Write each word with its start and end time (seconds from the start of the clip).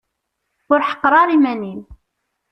Ur 0.73 0.79
ḥeqqer 0.89 1.13
ara 1.21 1.31
iman-im. 1.35 1.81